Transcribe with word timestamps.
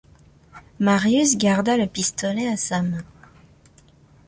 Marius 0.79 1.37
garda 1.37 1.77
le 1.77 1.85
pistolet 1.85 2.47
à 2.47 2.57
sa 2.57 2.81
main. 2.81 3.03